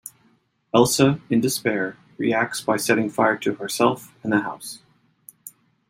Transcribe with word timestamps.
Elsa, 0.73 1.21
in 1.29 1.41
despair, 1.41 1.95
reacts 2.17 2.59
by 2.59 2.75
setting 2.75 3.07
fire 3.07 3.37
to 3.37 3.53
herself 3.53 4.11
and 4.23 4.33
the 4.33 4.39
house. 4.39 4.79